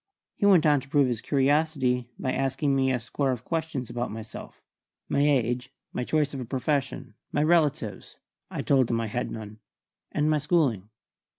[0.33, 4.09] He went on to prove his curiosity by asking me a score of questions about
[4.09, 4.63] myself:
[5.07, 8.17] my age, my choice of a profession, my relatives
[8.49, 9.59] (I told him I had none),
[10.11, 10.89] and my schooling.